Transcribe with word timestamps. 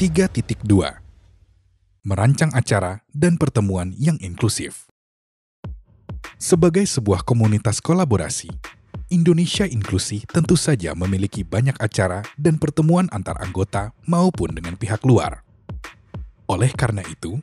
3.2 0.00 0.64
Merancang 2.08 2.48
acara 2.56 3.04
dan 3.12 3.36
pertemuan 3.36 3.92
yang 4.00 4.16
inklusif. 4.24 4.88
Sebagai 6.40 6.88
sebuah 6.88 7.20
komunitas 7.20 7.84
kolaborasi, 7.84 8.48
Indonesia 9.12 9.68
Inklusi 9.68 10.24
tentu 10.24 10.56
saja 10.56 10.96
memiliki 10.96 11.44
banyak 11.44 11.76
acara 11.76 12.24
dan 12.40 12.56
pertemuan 12.56 13.12
antar 13.12 13.44
anggota 13.44 13.92
maupun 14.08 14.56
dengan 14.56 14.72
pihak 14.80 15.04
luar. 15.04 15.44
Oleh 16.48 16.72
karena 16.72 17.04
itu, 17.04 17.36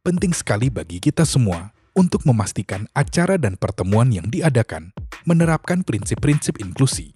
penting 0.00 0.32
sekali 0.32 0.72
bagi 0.72 1.04
kita 1.04 1.28
semua 1.28 1.76
untuk 1.92 2.24
memastikan 2.24 2.88
acara 2.96 3.36
dan 3.36 3.60
pertemuan 3.60 4.08
yang 4.08 4.32
diadakan 4.32 4.96
menerapkan 5.28 5.84
prinsip-prinsip 5.84 6.56
inklusi. 6.56 7.12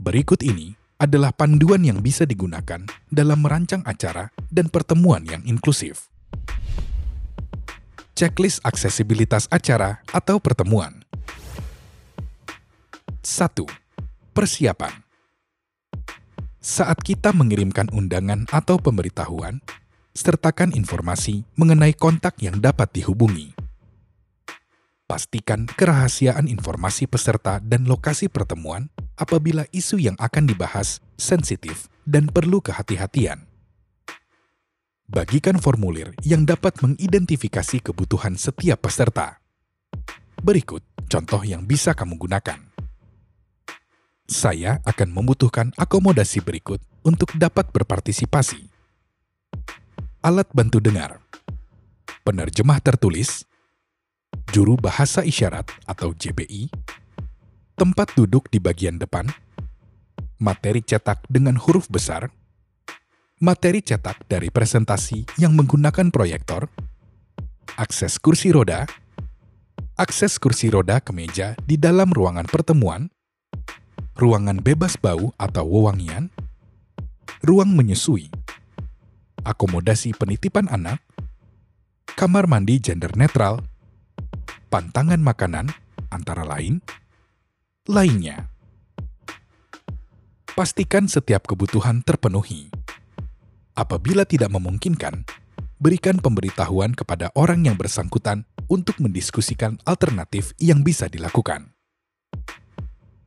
Berikut 0.00 0.40
ini 0.40 0.72
adalah 1.04 1.36
panduan 1.36 1.84
yang 1.84 2.00
bisa 2.00 2.24
digunakan 2.24 2.80
dalam 3.12 3.44
merancang 3.44 3.84
acara 3.84 4.32
dan 4.48 4.72
pertemuan 4.72 5.20
yang 5.28 5.44
inklusif. 5.44 6.08
Checklist 8.16 8.64
aksesibilitas 8.64 9.44
acara 9.52 10.00
atau 10.08 10.40
pertemuan. 10.40 11.04
1. 13.20 13.68
Persiapan. 14.32 15.04
Saat 16.64 17.04
kita 17.04 17.36
mengirimkan 17.36 17.92
undangan 17.92 18.48
atau 18.48 18.80
pemberitahuan, 18.80 19.60
sertakan 20.16 20.72
informasi 20.72 21.44
mengenai 21.60 21.92
kontak 21.92 22.40
yang 22.40 22.62
dapat 22.62 22.88
dihubungi. 22.96 23.52
Pastikan 25.04 25.68
kerahasiaan 25.68 26.48
informasi 26.48 27.04
peserta 27.04 27.60
dan 27.60 27.84
lokasi 27.84 28.32
pertemuan 28.32 28.88
apabila 29.14 29.66
isu 29.70 29.98
yang 30.02 30.16
akan 30.18 30.50
dibahas 30.50 30.98
sensitif 31.14 31.86
dan 32.04 32.28
perlu 32.28 32.60
kehati-hatian. 32.60 33.46
Bagikan 35.04 35.60
formulir 35.60 36.16
yang 36.24 36.48
dapat 36.48 36.80
mengidentifikasi 36.80 37.84
kebutuhan 37.84 38.40
setiap 38.40 38.88
peserta. 38.88 39.38
Berikut 40.40 40.80
contoh 41.06 41.44
yang 41.44 41.68
bisa 41.68 41.92
kamu 41.92 42.16
gunakan. 42.16 42.60
Saya 44.24 44.80
akan 44.88 45.12
membutuhkan 45.12 45.76
akomodasi 45.76 46.40
berikut 46.40 46.80
untuk 47.04 47.36
dapat 47.36 47.68
berpartisipasi. 47.68 48.72
Alat 50.24 50.48
bantu 50.56 50.80
dengar, 50.80 51.20
penerjemah 52.24 52.80
tertulis, 52.80 53.44
juru 54.48 54.80
bahasa 54.80 55.20
isyarat 55.20 55.68
atau 55.84 56.16
JBI, 56.16 56.72
tempat 57.74 58.14
duduk 58.14 58.46
di 58.54 58.62
bagian 58.62 59.02
depan, 59.02 59.26
materi 60.38 60.78
cetak 60.78 61.26
dengan 61.26 61.58
huruf 61.58 61.90
besar, 61.90 62.30
materi 63.42 63.82
cetak 63.82 64.30
dari 64.30 64.46
presentasi 64.50 65.26
yang 65.42 65.58
menggunakan 65.58 66.14
proyektor, 66.14 66.70
akses 67.74 68.22
kursi 68.22 68.54
roda, 68.54 68.86
akses 69.98 70.38
kursi 70.38 70.70
roda 70.70 71.02
ke 71.02 71.10
meja 71.10 71.58
di 71.66 71.74
dalam 71.74 72.14
ruangan 72.14 72.46
pertemuan, 72.46 73.10
ruangan 74.14 74.62
bebas 74.62 74.94
bau 74.94 75.34
atau 75.34 75.66
wewangian, 75.66 76.30
ruang 77.42 77.74
menyusui, 77.74 78.30
akomodasi 79.42 80.14
penitipan 80.14 80.70
anak, 80.70 81.02
kamar 82.14 82.46
mandi 82.46 82.78
gender 82.78 83.10
netral, 83.18 83.66
pantangan 84.70 85.18
makanan, 85.18 85.74
antara 86.14 86.46
lain, 86.46 86.78
lainnya. 87.84 88.48
Pastikan 90.56 91.04
setiap 91.04 91.44
kebutuhan 91.44 92.00
terpenuhi. 92.00 92.72
Apabila 93.76 94.24
tidak 94.24 94.56
memungkinkan, 94.56 95.28
berikan 95.76 96.16
pemberitahuan 96.16 96.96
kepada 96.96 97.28
orang 97.36 97.68
yang 97.68 97.76
bersangkutan 97.76 98.48
untuk 98.72 98.96
mendiskusikan 99.04 99.76
alternatif 99.84 100.56
yang 100.56 100.80
bisa 100.80 101.12
dilakukan. 101.12 101.76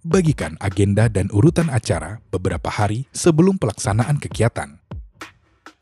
Bagikan 0.02 0.58
agenda 0.58 1.06
dan 1.06 1.30
urutan 1.30 1.70
acara 1.70 2.18
beberapa 2.34 2.74
hari 2.74 3.06
sebelum 3.14 3.62
pelaksanaan 3.62 4.18
kegiatan. 4.18 4.82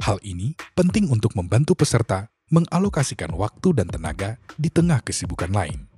Hal 0.03 0.19
ini 0.19 0.52
penting 0.75 1.08
untuk 1.08 1.31
membantu 1.40 1.80
peserta 1.80 2.28
mengalokasikan 2.52 3.31
waktu 3.40 3.72
dan 3.72 3.88
tenaga 3.88 4.35
di 4.59 4.68
tengah 4.68 5.00
kesibukan 5.00 5.56
lain 5.56 5.95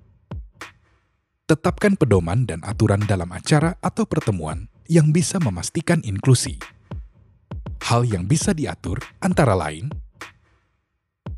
tetapkan 1.47 1.95
pedoman 1.95 2.43
dan 2.43 2.59
aturan 2.67 2.99
dalam 3.07 3.31
acara 3.31 3.79
atau 3.79 4.03
pertemuan 4.03 4.67
yang 4.91 5.15
bisa 5.15 5.39
memastikan 5.39 6.03
inklusi. 6.03 6.59
Hal 7.87 8.03
yang 8.03 8.27
bisa 8.27 8.51
diatur 8.51 8.99
antara 9.23 9.55
lain 9.55 9.87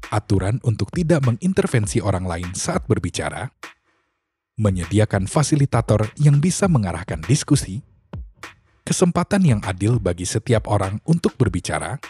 aturan 0.10 0.58
untuk 0.66 0.90
tidak 0.90 1.22
mengintervensi 1.22 2.02
orang 2.02 2.26
lain 2.26 2.50
saat 2.58 2.90
berbicara, 2.90 3.54
menyediakan 4.58 5.30
fasilitator 5.30 6.10
yang 6.18 6.42
bisa 6.42 6.66
mengarahkan 6.66 7.22
diskusi, 7.30 7.86
kesempatan 8.82 9.46
yang 9.46 9.62
adil 9.62 10.02
bagi 10.02 10.26
setiap 10.26 10.66
orang 10.66 10.98
untuk 11.06 11.38
berbicara, 11.38 12.02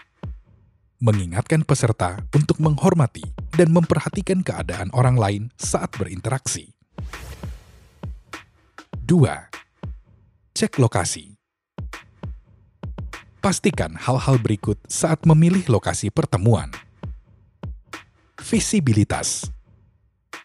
mengingatkan 1.03 1.67
peserta 1.67 2.23
untuk 2.31 2.63
menghormati 2.63 3.27
dan 3.59 3.75
memperhatikan 3.75 4.39
keadaan 4.39 4.87
orang 4.95 5.19
lain 5.19 5.43
saat 5.59 5.91
berinteraksi. 5.99 6.78
2. 9.09 9.25
Cek 10.53 10.77
lokasi. 10.77 11.33
Pastikan 13.41 13.97
hal-hal 13.97 14.37
berikut 14.37 14.77
saat 14.85 15.25
memilih 15.25 15.65
lokasi 15.65 16.13
pertemuan. 16.13 16.69
Visibilitas. 18.37 19.49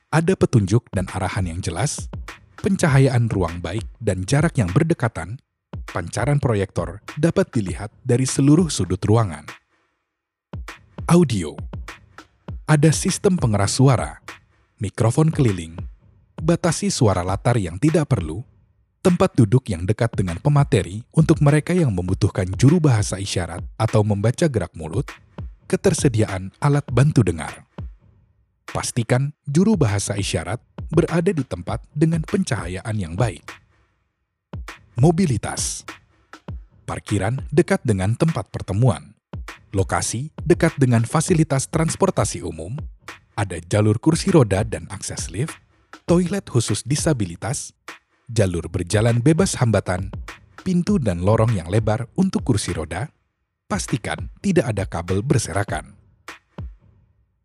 Ada 0.09 0.33
petunjuk 0.33 0.89
dan 0.97 1.05
arahan 1.13 1.45
yang 1.53 1.61
jelas, 1.61 2.09
pencahayaan 2.65 3.29
ruang 3.29 3.61
baik 3.61 3.85
dan 4.01 4.25
jarak 4.25 4.57
yang 4.57 4.73
berdekatan, 4.73 5.37
pancaran 5.93 6.41
proyektor 6.41 7.05
dapat 7.21 7.53
dilihat 7.53 7.93
dari 8.01 8.25
seluruh 8.25 8.73
sudut 8.73 9.05
ruangan. 9.05 9.45
Audio. 11.13 11.53
Ada 12.65 12.97
sistem 12.97 13.37
pengeras 13.37 13.77
suara, 13.77 14.25
mikrofon 14.81 15.29
keliling, 15.29 15.77
batasi 16.41 16.89
suara 16.89 17.21
latar 17.21 17.61
yang 17.61 17.77
tidak 17.77 18.09
perlu, 18.09 18.41
tempat 19.05 19.37
duduk 19.37 19.69
yang 19.69 19.85
dekat 19.85 20.17
dengan 20.17 20.41
pemateri 20.41 21.05
untuk 21.13 21.45
mereka 21.45 21.77
yang 21.77 21.93
membutuhkan 21.93 22.49
juru 22.57 22.81
bahasa 22.81 23.21
isyarat 23.21 23.61
atau 23.77 24.01
membaca 24.01 24.49
gerak 24.49 24.73
mulut, 24.73 25.05
ketersediaan 25.69 26.49
alat 26.57 26.89
bantu 26.89 27.21
dengar. 27.21 27.69
Pastikan 28.73 29.37
juru 29.45 29.77
bahasa 29.77 30.17
isyarat 30.17 30.57
berada 30.89 31.29
di 31.29 31.45
tempat 31.45 31.85
dengan 31.93 32.25
pencahayaan 32.25 32.97
yang 32.97 33.13
baik. 33.13 33.45
Mobilitas 34.97 35.85
Parkiran 36.89 37.45
dekat 37.53 37.85
dengan 37.85 38.17
tempat 38.17 38.49
pertemuan. 38.49 39.13
Lokasi 39.77 40.33
dekat 40.45 40.77
dengan 40.81 41.05
fasilitas 41.05 41.69
transportasi 41.69 42.41
umum. 42.41 42.77
Ada 43.37 43.61
jalur 43.69 44.01
kursi 44.01 44.33
roda 44.33 44.63
dan 44.65 44.89
akses 44.93 45.33
lift, 45.33 45.57
toilet 46.05 46.45
khusus 46.45 46.85
disabilitas, 46.85 47.73
jalur 48.31 48.69
berjalan 48.73 49.21
bebas 49.21 49.61
hambatan, 49.61 50.09
pintu 50.65 50.97
dan 50.97 51.21
lorong 51.21 51.53
yang 51.53 51.69
lebar 51.69 52.09
untuk 52.17 52.45
kursi 52.47 52.73
roda, 52.73 53.12
pastikan 53.69 54.33
tidak 54.41 54.73
ada 54.73 54.85
kabel 54.89 55.21
berserakan. 55.21 55.97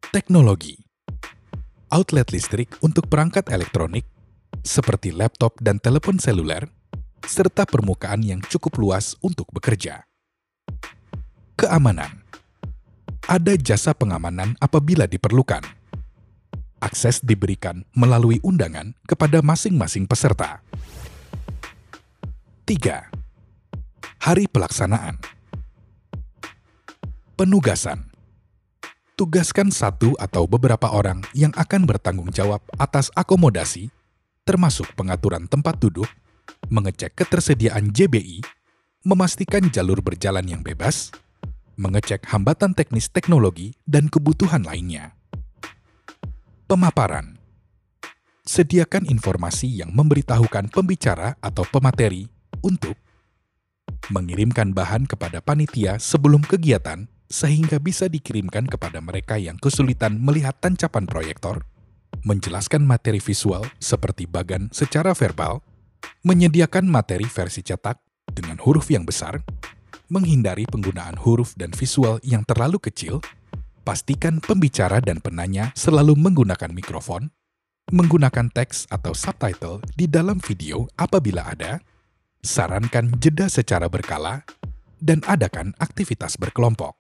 Teknologi 0.10 0.90
Outlet 1.90 2.30
listrik 2.30 2.78
untuk 2.86 3.10
perangkat 3.10 3.50
elektronik, 3.50 4.06
seperti 4.62 5.10
laptop 5.10 5.58
dan 5.58 5.82
telepon 5.82 6.22
seluler, 6.22 6.70
serta 7.26 7.66
permukaan 7.66 8.22
yang 8.22 8.46
cukup 8.46 8.78
luas 8.78 9.18
untuk 9.26 9.50
bekerja. 9.50 10.06
Keamanan 11.58 12.22
Ada 13.26 13.58
jasa 13.58 13.98
pengamanan 13.98 14.54
apabila 14.62 15.10
diperlukan 15.10 15.79
akses 16.80 17.20
diberikan 17.22 17.84
melalui 17.94 18.40
undangan 18.42 18.96
kepada 19.06 19.44
masing-masing 19.44 20.08
peserta. 20.08 20.64
3. 22.64 23.12
Hari 24.24 24.46
pelaksanaan 24.48 25.20
Penugasan 27.36 28.10
Tugaskan 29.20 29.68
satu 29.68 30.16
atau 30.16 30.48
beberapa 30.48 30.96
orang 30.96 31.20
yang 31.36 31.52
akan 31.60 31.84
bertanggung 31.84 32.32
jawab 32.32 32.64
atas 32.80 33.12
akomodasi, 33.20 33.92
termasuk 34.48 34.88
pengaturan 34.96 35.44
tempat 35.52 35.76
duduk, 35.76 36.08
mengecek 36.72 37.20
ketersediaan 37.20 37.92
JBI, 37.92 38.40
memastikan 39.04 39.68
jalur 39.68 40.00
berjalan 40.00 40.48
yang 40.48 40.64
bebas, 40.64 41.12
mengecek 41.76 42.32
hambatan 42.32 42.72
teknis 42.72 43.12
teknologi, 43.12 43.76
dan 43.84 44.08
kebutuhan 44.08 44.64
lainnya. 44.64 45.19
Pemaparan. 46.70 47.42
Sediakan 48.46 49.10
informasi 49.10 49.82
yang 49.82 49.90
memberitahukan 49.90 50.70
pembicara 50.70 51.34
atau 51.42 51.66
pemateri 51.66 52.30
untuk 52.62 52.94
mengirimkan 54.14 54.78
bahan 54.78 55.10
kepada 55.10 55.42
panitia 55.42 55.98
sebelum 55.98 56.46
kegiatan 56.46 57.10
sehingga 57.26 57.82
bisa 57.82 58.06
dikirimkan 58.06 58.70
kepada 58.70 59.02
mereka 59.02 59.42
yang 59.42 59.58
kesulitan 59.58 60.22
melihat 60.22 60.62
tancapan 60.62 61.10
proyektor, 61.10 61.66
menjelaskan 62.22 62.86
materi 62.86 63.18
visual 63.18 63.66
seperti 63.82 64.30
bagan 64.30 64.70
secara 64.70 65.18
verbal, 65.18 65.66
menyediakan 66.22 66.86
materi 66.86 67.26
versi 67.26 67.66
cetak 67.66 67.98
dengan 68.30 68.62
huruf 68.62 68.94
yang 68.94 69.10
besar, 69.10 69.42
menghindari 70.06 70.70
penggunaan 70.70 71.18
huruf 71.18 71.58
dan 71.58 71.74
visual 71.74 72.22
yang 72.22 72.46
terlalu 72.46 72.78
kecil, 72.78 73.26
pastikan 73.90 74.38
pembicara 74.38 75.02
dan 75.02 75.18
penanya 75.18 75.74
selalu 75.74 76.14
menggunakan 76.14 76.70
mikrofon, 76.70 77.34
menggunakan 77.90 78.54
teks 78.54 78.86
atau 78.94 79.18
subtitle 79.18 79.82
di 79.98 80.06
dalam 80.06 80.38
video 80.38 80.86
apabila 80.94 81.50
ada, 81.50 81.82
sarankan 82.46 83.18
jeda 83.18 83.50
secara 83.50 83.90
berkala, 83.90 84.46
dan 85.02 85.26
adakan 85.26 85.74
aktivitas 85.82 86.38
berkelompok. 86.38 86.94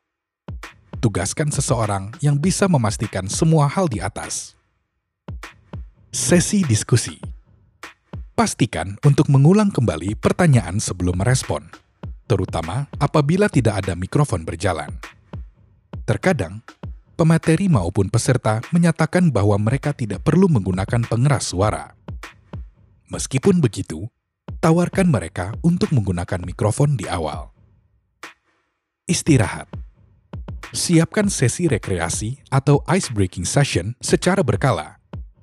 Tugaskan 0.97 1.53
seseorang 1.53 2.09
yang 2.25 2.41
bisa 2.41 2.65
memastikan 2.65 3.29
semua 3.29 3.69
hal 3.69 3.85
di 3.85 4.01
atas. 4.01 4.57
Sesi 6.09 6.65
diskusi. 6.65 7.21
Pastikan 8.33 8.97
untuk 9.05 9.29
mengulang 9.29 9.69
kembali 9.69 10.17
pertanyaan 10.17 10.81
sebelum 10.81 11.21
merespon, 11.21 11.69
terutama 12.25 12.89
apabila 12.97 13.45
tidak 13.45 13.85
ada 13.85 13.93
mikrofon 13.93 14.41
berjalan. 14.41 14.89
Terkadang, 16.09 16.65
pemateri 17.19 17.67
maupun 17.67 18.07
peserta 18.07 18.63
menyatakan 18.71 19.27
bahwa 19.27 19.59
mereka 19.59 19.91
tidak 19.91 20.23
perlu 20.23 20.47
menggunakan 20.47 21.03
pengeras 21.03 21.51
suara. 21.51 21.91
Meskipun 23.11 23.59
begitu, 23.59 24.07
tawarkan 24.63 25.11
mereka 25.11 25.51
untuk 25.59 25.91
menggunakan 25.91 26.39
mikrofon 26.47 26.95
di 26.95 27.11
awal. 27.11 27.51
Istirahat. 29.03 29.67
Siapkan 30.71 31.27
sesi 31.27 31.67
rekreasi 31.67 32.39
atau 32.47 32.79
ice 32.87 33.11
breaking 33.11 33.43
session 33.43 33.97
secara 33.99 34.45
berkala, 34.45 35.01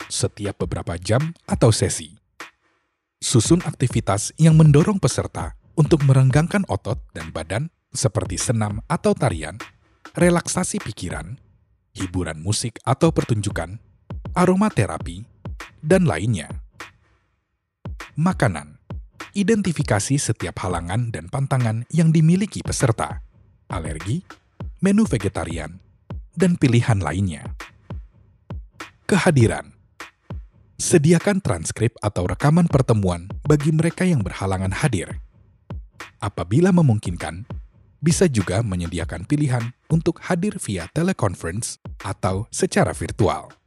setiap 0.08 0.64
beberapa 0.64 0.96
jam 0.96 1.34
atau 1.44 1.75
sesi. 1.75 2.17
Susun 3.20 3.61
aktivitas 3.67 4.32
yang 4.40 4.55
mendorong 4.55 5.02
peserta 5.02 5.58
untuk 5.75 6.06
merenggangkan 6.06 6.64
otot 6.70 7.02
dan 7.12 7.34
badan 7.34 7.69
seperti 7.90 8.38
senam 8.38 8.81
atau 8.87 9.12
tarian, 9.19 9.58
relaksasi 10.14 10.78
pikiran, 10.78 11.34
hiburan 11.97 12.45
musik 12.45 12.77
atau 12.85 13.09
pertunjukan, 13.09 13.81
aromaterapi, 14.37 15.25
dan 15.81 16.05
lainnya. 16.05 16.53
Makanan. 18.21 18.77
Identifikasi 19.37 20.17
setiap 20.17 20.65
halangan 20.65 21.13
dan 21.13 21.29
pantangan 21.29 21.85
yang 21.93 22.09
dimiliki 22.09 22.65
peserta 22.65 23.21
alergi, 23.69 24.23
menu 24.81 25.05
vegetarian, 25.05 25.77
dan 26.33 26.55
pilihan 26.55 27.03
lainnya. 27.03 27.45
Kehadiran 29.07 29.75
Sediakan 30.77 31.41
transkrip 31.41 31.97
atau 32.05 32.29
rekaman 32.29 32.69
pertemuan 32.69 33.33
bagi 33.49 33.73
mereka 33.73 34.05
yang 34.05 34.21
berhalangan 34.21 34.77
hadir. 34.77 35.25
Apabila 36.21 36.69
memungkinkan, 36.69 37.49
bisa 38.05 38.29
juga 38.29 38.61
menyediakan 38.61 39.25
pilihan 39.25 39.73
untuk 39.89 40.21
hadir 40.29 40.61
via 40.61 40.85
teleconference 40.93 41.81
atau 42.03 42.49
secara 42.51 42.93
virtual. 42.93 43.66